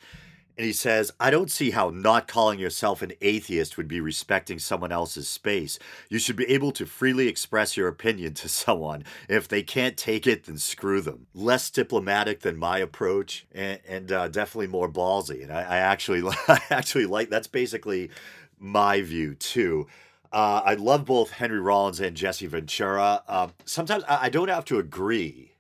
[0.57, 4.61] and he says, I don't see how not calling yourself an atheist would be respecting
[4.61, 5.81] someone else's space.
[6.09, 9.05] You should be able to freely express your opinion to someone.
[9.29, 11.27] If they can't take it, then screw them.
[11.35, 15.43] Less diplomatic than my approach, and, and uh, definitely more ballsy.
[15.43, 18.11] And I, I actually, I actually like that's basically
[18.59, 19.89] my view too.
[20.33, 23.23] Uh, I love both Henry Rollins and Jesse Ventura.
[23.29, 25.53] Uh, sometimes I, I don't have to agree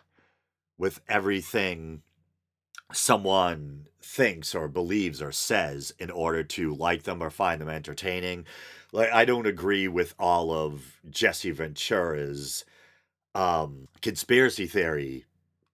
[0.79, 2.03] with everything
[2.93, 8.45] someone thinks or believes or says in order to like them or find them entertaining.
[8.93, 12.65] Like I don't agree with all of Jesse Ventura's
[13.35, 15.25] um, conspiracy theory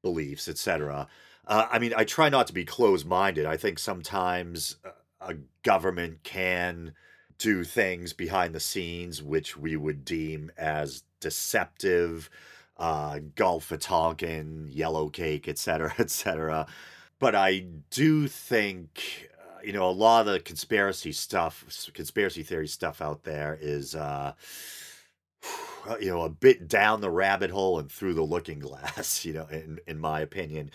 [0.02, 1.08] beliefs, etc.
[1.46, 3.44] Uh, I mean, I try not to be closed-minded.
[3.44, 4.76] I think sometimes
[5.20, 6.94] a government can
[7.36, 12.30] do things behind the scenes which we would deem as deceptive,
[12.78, 16.66] uh, Gulf of Tonkin, yellow cake, etc., etc
[17.20, 22.66] but I do think uh, you know a lot of the conspiracy stuff, conspiracy theory
[22.66, 24.33] stuff out there is uh,
[26.00, 29.24] you know a bit down the rabbit hole and through the looking glass.
[29.24, 30.72] You know, in in my opinion.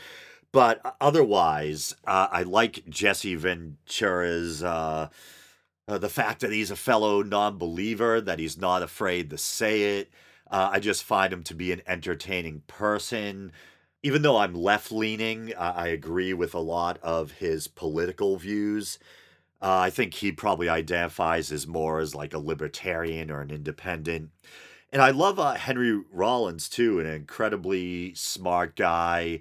[0.53, 4.63] But otherwise, uh, I like Jesse Ventura's.
[4.63, 5.09] Uh,
[5.87, 10.09] uh, the fact that he's a fellow non-believer, that he's not afraid to say it.
[10.49, 13.51] Uh, I just find him to be an entertaining person
[14.05, 18.99] even though I'm left leaning, uh, I agree with a lot of his political views.
[19.59, 24.29] Uh, I think he probably identifies as more as like a libertarian or an independent.
[24.91, 29.39] And I love uh, Henry Rollins too, an incredibly smart guy,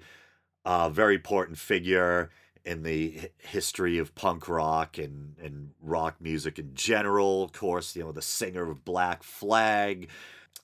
[0.65, 2.31] uh, very important figure
[2.65, 7.43] in the history of punk rock and, and rock music in general.
[7.43, 10.09] Of course, you know, the singer of Black Flag,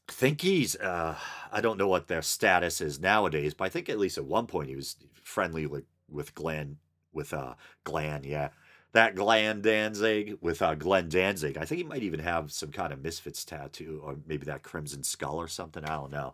[0.08, 1.16] think he's uh
[1.52, 4.48] I don't know what their status is nowadays, but I think at least at one
[4.48, 6.78] point he was friendly with with Glenn
[7.14, 8.50] with uh Glenn, yeah.
[8.94, 11.58] That Glenn Danzig with uh Glenn Danzig.
[11.58, 15.04] I think he might even have some kind of Misfits tattoo or maybe that Crimson
[15.04, 15.84] Skull or something.
[15.86, 16.34] I don't know.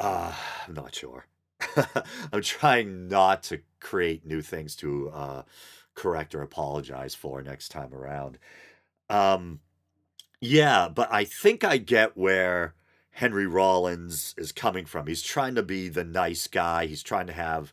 [0.00, 0.34] Uh
[0.66, 1.26] I'm not sure.
[2.32, 5.42] I'm trying not to create new things to uh
[5.94, 8.38] correct or apologize for next time around.
[9.10, 9.60] Um
[10.40, 12.74] yeah, but I think I get where
[13.10, 15.06] Henry Rollins is coming from.
[15.06, 16.86] He's trying to be the nice guy.
[16.86, 17.72] He's trying to have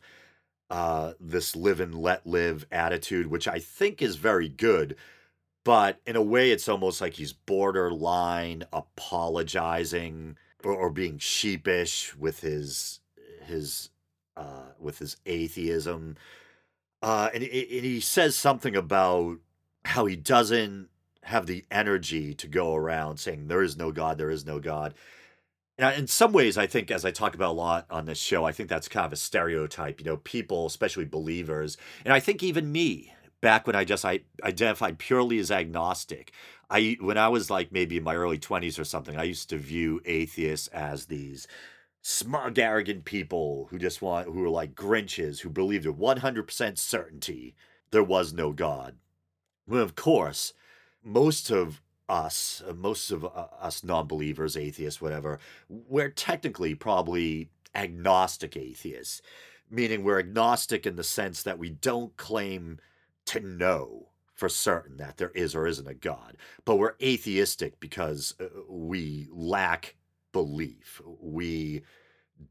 [0.70, 4.96] uh, this live and let live attitude, which I think is very good.
[5.64, 12.40] But in a way, it's almost like he's borderline apologizing or, or being sheepish with
[12.40, 13.00] his
[13.46, 13.90] his
[14.36, 16.16] uh, with his atheism.
[17.02, 19.38] Uh, and, and he says something about
[19.84, 20.88] how he doesn't
[21.24, 24.94] have the energy to go around saying there is no God, there is no God.
[25.78, 28.44] Now, in some ways, I think, as I talk about a lot on this show,
[28.44, 30.00] I think that's kind of a stereotype.
[30.00, 34.20] You know, people, especially believers, and I think even me, back when I just I
[34.44, 36.32] identified purely as agnostic,
[36.70, 39.58] I when I was like maybe in my early twenties or something, I used to
[39.58, 41.48] view atheists as these
[42.02, 46.46] smug, arrogant people who just want who were like Grinches who believed with one hundred
[46.46, 47.56] percent certainty
[47.90, 48.96] there was no God.
[49.66, 50.52] Well, of course,
[51.04, 55.38] most of us, uh, most of uh, us non believers, atheists, whatever,
[55.68, 59.22] we're technically probably agnostic atheists,
[59.70, 62.78] meaning we're agnostic in the sense that we don't claim
[63.26, 68.34] to know for certain that there is or isn't a God, but we're atheistic because
[68.40, 69.96] uh, we lack
[70.32, 71.00] belief.
[71.20, 71.82] We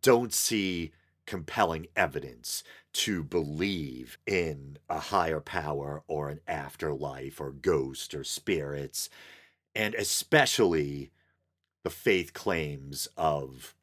[0.01, 0.93] don't see
[1.25, 2.63] compelling evidence
[2.93, 9.09] to believe in a higher power or an afterlife or ghost or spirits
[9.75, 11.11] and especially
[11.83, 13.75] the faith claims of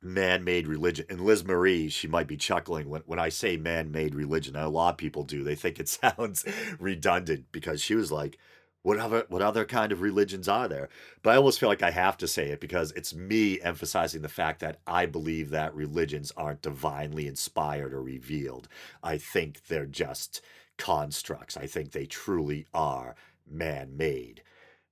[0.00, 1.06] man-made religion.
[1.08, 4.90] And liz marie she might be chuckling when, when i say man-made religion a lot
[4.90, 5.42] of people do.
[5.42, 6.44] They think it sounds
[6.78, 8.38] redundant because she was like
[8.84, 10.88] what other what other kind of religions are there?
[11.22, 14.28] But i almost feel like i have to say it because it's me emphasizing the
[14.28, 18.68] fact that i believe that religions aren't divinely inspired or revealed.
[19.02, 20.42] I think they're just
[20.78, 21.56] constructs.
[21.56, 23.16] I think they truly are
[23.50, 24.42] man-made.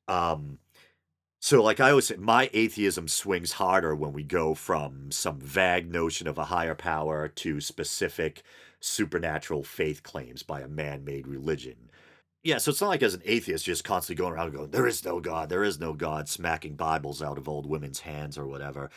[0.08, 0.58] Um,
[1.40, 5.90] so, like I always say, my atheism swings harder when we go from some vague
[5.90, 8.42] notion of a higher power to specific
[8.80, 11.90] supernatural faith claims by a man made religion.
[12.42, 15.04] Yeah, so it's not like as an atheist just constantly going around going, there is
[15.04, 18.90] no God, there is no God, smacking Bibles out of old women's hands or whatever.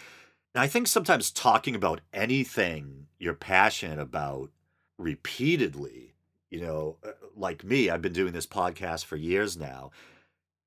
[0.55, 4.49] And I think sometimes talking about anything you're passionate about
[4.97, 6.15] repeatedly,
[6.49, 9.91] you know, uh, like me, I've been doing this podcast for years now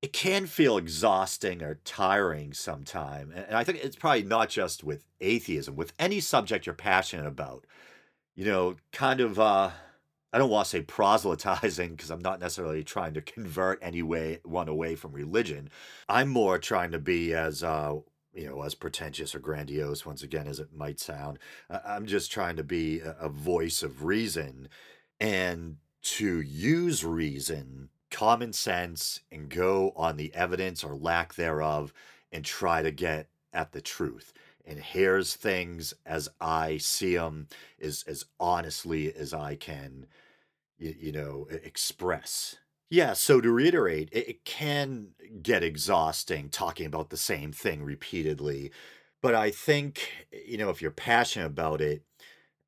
[0.01, 3.33] it can feel exhausting or tiring sometime.
[3.35, 7.65] And I think it's probably not just with atheism, with any subject you're passionate about.
[8.35, 9.71] You know, kind of uh
[10.31, 14.39] I don't want to say proselytizing because I'm not necessarily trying to convert any way
[14.43, 15.69] one away from religion.
[16.07, 17.95] I'm more trying to be as uh
[18.31, 21.39] you know, as pretentious or grandiose once again as it might sound.
[21.69, 24.69] I'm just trying to be a voice of reason
[25.19, 31.91] and to use reason common sense and go on the evidence or lack thereof
[32.31, 34.31] and try to get at the truth
[34.65, 37.47] and here's things as I see them
[37.81, 40.05] as as honestly as I can
[40.79, 42.57] you, you know express.
[42.89, 45.09] Yeah so to reiterate it, it can
[45.41, 48.71] get exhausting talking about the same thing repeatedly
[49.21, 52.03] but I think you know if you're passionate about it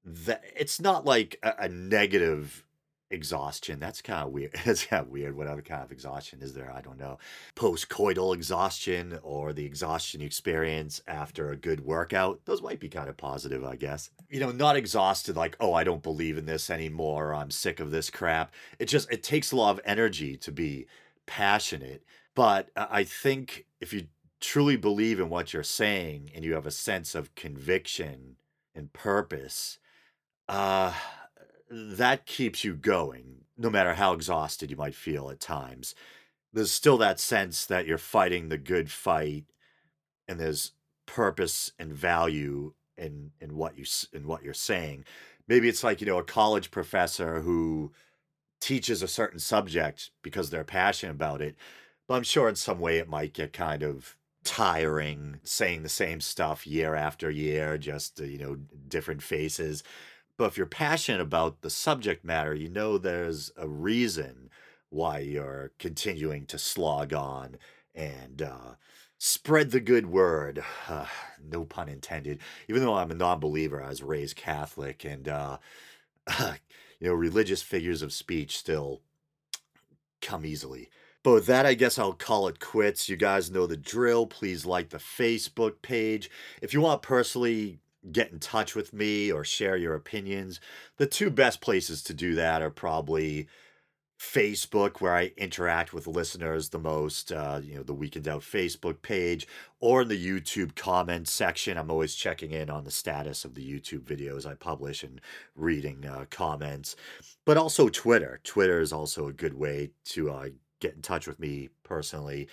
[0.04, 2.66] that it's not like a, a negative
[3.12, 3.80] exhaustion.
[3.80, 4.56] That's kind of weird.
[4.66, 5.36] That's kind of weird.
[5.36, 6.72] What other kind of exhaustion is there?
[6.72, 7.20] I don't know.
[7.56, 12.42] Post-coital exhaustion or the exhaustion experience after a good workout.
[12.46, 14.10] Those might be kind of positive, I guess.
[14.30, 17.34] You know, not exhausted like, oh, I don't believe in this anymore.
[17.34, 18.54] I'm sick of this crap.
[18.80, 20.88] It just it takes a lot of energy to be
[21.26, 22.04] passionate.
[22.36, 24.08] But I think if you
[24.40, 28.38] truly believe in what you're saying and you have a sense of conviction
[28.74, 29.78] and purpose,
[30.48, 30.94] uh
[31.72, 35.96] that keeps you going, no matter how exhausted you might feel at times.
[36.54, 39.46] There's still that sense that you're fighting the good fight,
[40.28, 40.74] and there's
[41.06, 45.06] purpose and value in in what you in what you're saying.
[45.48, 47.92] Maybe it's like you know a college professor who
[48.62, 51.56] teaches a certain subject because they're passionate about it,
[52.08, 56.20] but I'm sure in some way it might get kind of tiring saying the same
[56.22, 58.58] stuff year after year just uh, you know
[58.88, 59.84] different faces
[60.42, 64.50] but if you're passionate about the subject matter, you know there's a reason
[64.90, 67.58] why you're continuing to slog on
[67.94, 68.72] and uh,
[69.20, 70.64] spread the good word.
[70.90, 71.06] Uh,
[71.48, 72.40] no pun intended.
[72.68, 75.58] Even though I'm a non believer, I was raised Catholic, and, uh,
[76.40, 79.02] you know, religious figures of speech still
[80.24, 80.90] come easily.
[81.22, 83.08] But with that, I guess I'll call it quits.
[83.08, 84.26] You guys know the drill.
[84.26, 86.32] Please like the Facebook page.
[86.64, 87.78] If you want personally
[88.10, 90.60] get in touch with me or share your opinions,
[90.98, 93.48] the two best places to do that are probably
[94.22, 98.44] Facebook, where I interact with listeners the most, uh, you know, the Week in Doubt
[98.44, 99.48] Facebook page,
[99.80, 101.76] or in the YouTube comment section.
[101.76, 105.20] I'm always checking in on the status of the YouTube videos I publish and
[105.56, 106.96] reading uh, comments,
[107.46, 108.40] but also Twitter.
[108.44, 110.50] Twitter is also a good way to uh,
[110.80, 112.48] get in touch with me personally.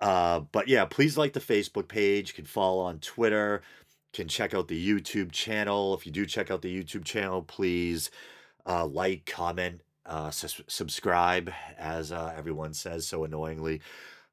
[0.00, 2.30] Uh, but yeah, please like the Facebook page.
[2.30, 3.62] You can follow on Twitter
[4.12, 5.94] can check out the YouTube channel.
[5.94, 8.10] If you do check out the YouTube channel, please
[8.66, 13.80] uh, like, comment, uh, su- subscribe, as uh, everyone says so annoyingly.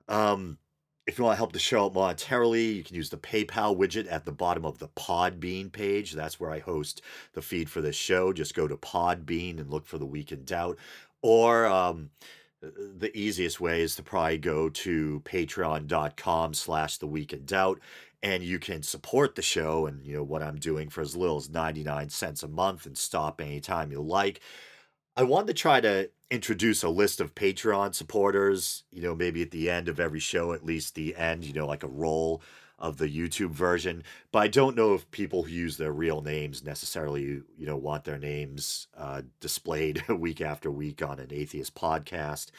[0.08, 0.58] Um,
[1.08, 4.12] if you want to help the show out monetarily, you can use the PayPal widget
[4.12, 6.14] at the bottom of the Podbean page.
[6.14, 7.02] That's where I host
[7.34, 8.32] the feed for this show.
[8.32, 10.78] Just go to Podbean and look for the Week in Doubt.
[11.24, 12.12] Or um,
[12.62, 17.80] the easiest way is to probably go to patreon.com slash the week in doubt
[18.22, 21.38] and you can support the show and you know what i'm doing for as little
[21.38, 24.42] as 99 cents a month and stop anytime you like.
[25.18, 29.52] I wanted to try to introduce a list of patreon supporters you know maybe at
[29.52, 32.42] the end of every show at least the end you know like a roll
[32.78, 36.64] of the youtube version but i don't know if people who use their real names
[36.64, 42.52] necessarily you know want their names uh, displayed week after week on an atheist podcast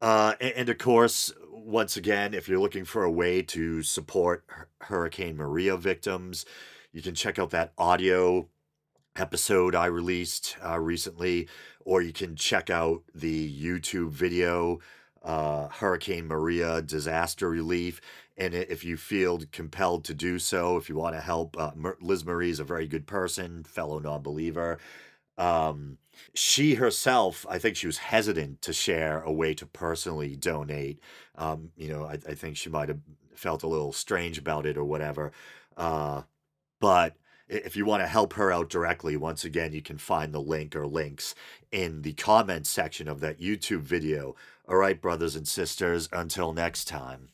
[0.00, 4.44] uh, and, and, of course, once again, if you're looking for a way to support
[4.82, 6.44] Hurricane Maria victims,
[6.92, 8.48] you can check out that audio
[9.16, 11.48] episode I released uh, recently,
[11.84, 14.80] or you can check out the YouTube video,
[15.22, 18.00] uh, Hurricane Maria Disaster Relief.
[18.36, 22.24] And if you feel compelled to do so, if you want to help, uh, Liz
[22.24, 24.78] Marie is a very good person, fellow non believer.
[25.36, 25.98] Um,
[26.34, 31.00] she herself, I think she was hesitant to share a way to personally donate.
[31.36, 33.00] Um, you know, I, I think she might have
[33.34, 35.32] felt a little strange about it or whatever.
[35.76, 36.22] Uh,
[36.80, 37.16] but
[37.48, 40.76] if you want to help her out directly, once again, you can find the link
[40.76, 41.34] or links
[41.72, 44.36] in the comments section of that YouTube video.
[44.68, 47.28] All right, brothers and sisters, until next time.